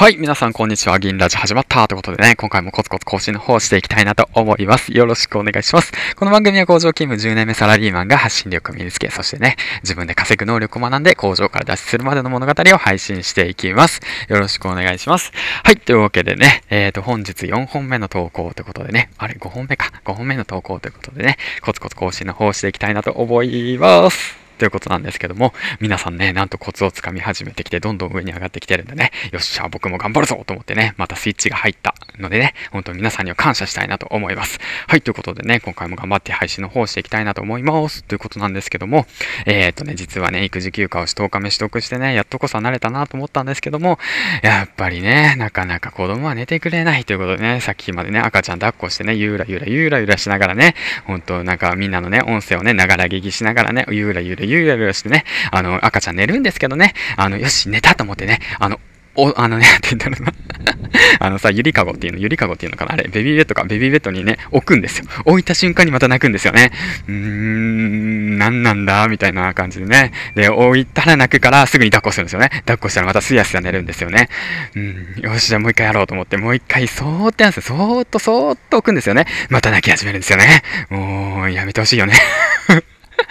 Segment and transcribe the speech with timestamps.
[0.00, 0.98] はい、皆さんこんにちは。
[0.98, 4.96] 銀ラジ始まったということでね、今回もコツコツ更新の方をしていきたいなと思います。
[4.96, 5.92] よろしくお願いします。
[6.16, 14.00] この番組は工場勤務10年目サラリーマンが発信力を身につけ、そしてね、自分で稼ぐ能力を学んで工場から脱出するまでの物語を配信していきます。
[14.28, 15.32] よろしくお願いします。
[15.64, 19.92] はい、というわけでね、えっ、ー、と、本日4本目の投稿ということでね、あれ、5本目か。
[20.06, 24.39] 5本目の投稿ということでね、コツコツ更新の方をしていきたいなと思います。
[24.60, 34.58] ということなんですけども、皆さんね、なんとコツをつかみ始めてきて、どんどん上に上がってきてるんでね、よっしゃ、僕も頑張るぞと思ってね、またスイッチが入ったのでね、本当に皆さんには感謝したいなと思います。
[34.86, 38.04] はい、ということでね、今回も頑張って配信の方していきたいなと思います。
[38.04, 39.06] ということなんですけども、
[39.46, 43.98] えー、っとね、実はね、育児休暇を10日目取得してね、やっとこそ慣れたなと思ったんですけども、
[44.42, 50.74] やっぱりね、なかなか子供は寝てくれないということでね、さっきまでね、赤ちゃん抱っこしてね、ゆらゆらゆらゆらしながらね、
[51.06, 58.80] 本当なんかみんなのね、音声をね、ながら聞きしながらね、ゆらゆらゆらゆらしてね、あの、赤ちゃん寝るんですけどね、あの、よし、寝たと思ってね、あの、
[59.16, 60.32] お、あのね、って言ったらな
[61.18, 65.06] あのさ、ゆりかごっていうの、ゆりかごっていうのかなあれ、ベビーベッドか、ベビーベッドにね、置くんですよ。
[65.24, 66.70] 置いた瞬間にまた泣くんですよね。
[67.08, 69.08] うーん、なんなんだ？
[69.08, 70.12] みたいな感じでね。
[70.34, 72.50] で、置いたら泣くからすぐに抱っこするんですよね。
[72.50, 74.28] 抱っこしたらまたすやすや寝るんですよね。
[74.76, 77.62] うん、よし、じゃあもう一回やろうと思って、もう一回そーっとやんすよ。
[77.62, 79.26] そーっとそーっと置くんですよね。
[79.48, 80.62] また泣き始めるんですよね。
[80.88, 82.14] もう、やめてほしいよね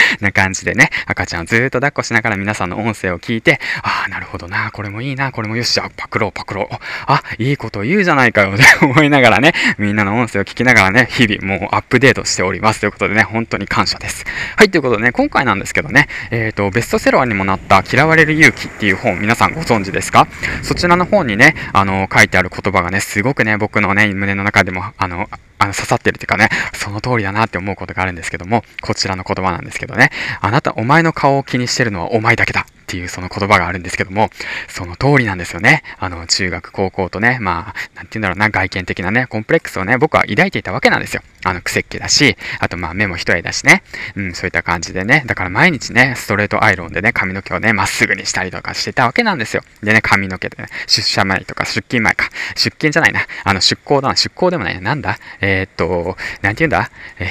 [0.20, 6.74] な感じでね、赤ちゃんをずっと抱っこしながら皆さんの音声を聞いて、ああ、なるほどな、これもいいな、これもよし、ゃあパクろう、パクろう。
[7.06, 12.80] あ、いいこと言うじゃないかよ、って 思いながらね、みんなの音声を聞きながらね、日々もうアップデートしております。
[12.80, 14.24] ということでね、本当に感謝です。
[14.56, 20.26] はい、ということでね、今回なんですけどね、えっ、ー、と、ベストセラーにもなった嫌われる勇気っていう本、皆さんご存知ですか？
[20.62, 25.28] そちらの本にね、あの、書いてある言葉がね、すごくね、僕のね、胸の中でも、あの、
[25.58, 32.66] あの刺さってるっていうかね、その通りだなって思うことがあるんですけども、こちらの言葉なんですけどね、あなた、お前の顔を気にしてるのはお前だけだ。
[32.86, 34.30] っていうその言葉があるんですけども、
[34.68, 35.82] その通りなんですよね。
[35.98, 41.22] あの、中学、高校とね、まあ、なんて言うんだろうな、外見的なね、コンプレックスをね、僕は抱いていたわけなんですよ。
[41.44, 43.82] あの、癖っ気だし、あとまあ目も一重だしね。
[44.14, 45.24] うん、そういった感じでね。
[45.26, 49.62] だから毎日ね、ストレートアイロンでね、髪の毛をね、まっすぐにしたりとかしてたわけなんですよ。
[49.82, 52.30] でね、髪の毛でね、出社前とか出勤前か。
[52.54, 53.26] 出勤じゃないな。
[53.42, 54.16] あの、出向だな。
[54.16, 54.80] 出向でもないな。
[54.80, 55.18] なんだ？
[55.40, 56.90] えー、っと、なんて言うんだ？
[57.18, 57.28] え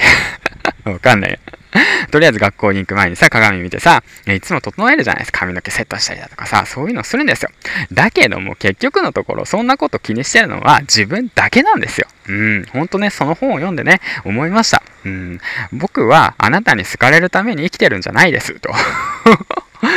[0.83, 1.39] ー、 わかんない。
[2.11, 5.41] とりあえず学校に行く前にさ、鏡見てさ、いつも整えるじゃないですか。
[5.41, 7.49] 髪の毛セットしたりだとかさ、そういうのするんですよ。
[7.91, 12.07] だけども結局のところ、そんなこと気にしてるのは自分だけなんですよ。
[12.27, 14.81] うん、ほんとね、その本を読んでね、思いました。
[15.05, 15.39] うん、
[15.73, 18.73] 僕はあなたに好かれるために生きてるんじゃないです、と。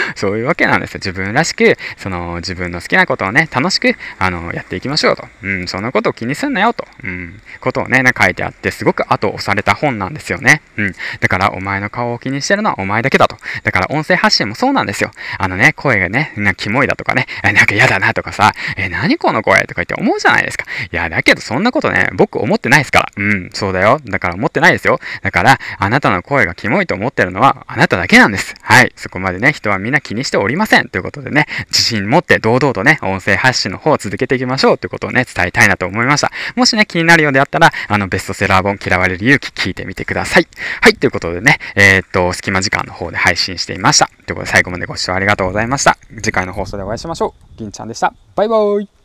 [0.17, 1.01] そういうわけなんですよ。
[1.03, 5.29] 自分らしく、その自分の好きなことをね、楽しく、あの、やっていきましょうと。
[5.43, 6.87] うん、そんなことを気にすんなよと。
[7.03, 10.63] うん、ことをね、書いてあって、すごく後押された本なんですよね。
[10.77, 10.95] うん。
[11.21, 13.37] だから、お前の顔を気にしてるのはお前だけだと。
[13.63, 15.11] だから、音声発信もそうなんですよ。
[15.39, 20.65] あのね、声がね、なんかキモいだとかね、なんか嫌だなとかさ、え、何この声とか言って思うじゃないですか。
[20.93, 23.13] いや、だけどそんなことね、僕思ってないですから。
[23.17, 24.01] うん、そうだよ。
[24.05, 25.01] だから思ってないですよ。
[25.23, 28.55] だから、あなたの声がキモいと思ってるのは、あなただけなんです。
[28.63, 28.93] はい。
[28.97, 30.89] そこまでね、人ははみんな気にしておりません。
[30.89, 36.31] ということでね、自信持って堂々とね、音声発信の方を続けていきましょうということをね、伝えたいなと思いました。
[36.57, 40.49] もしね、気になるようであったら、あの、ベストセラー本嫌われる勇気聞いてみてください。
[40.81, 44.09] はい、ということでね、えー、っと、隙間時間の方で配信していました。
[44.27, 45.97] ということで最後までご視聴ありがとうございました。
[46.17, 47.59] 次回の放送でお会いしましょう。
[47.59, 48.13] 銀ちゃんでした。
[48.35, 48.98] バイバーイ。